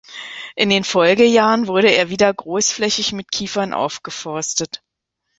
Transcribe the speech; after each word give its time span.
In 0.55 0.69
den 0.69 0.83
Folgejahren 0.83 1.67
wurde 1.67 1.91
er 1.91 2.09
wieder 2.09 2.33
großflächig 2.33 3.11
mit 3.13 3.29
Kiefern 3.31 3.71
aufgeforstet. 3.71 4.81